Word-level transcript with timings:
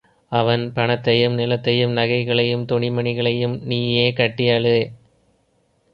அவன் 0.31 0.73
பணத்தையும், 0.73 1.37
நிலத்தையும், 1.37 1.91
நகைகளையும், 1.91 2.65
துணிமணிகளையும் 2.65 3.61
நீயே 3.63 4.13
கட்டி 4.13 4.49
அழு. 4.49 4.91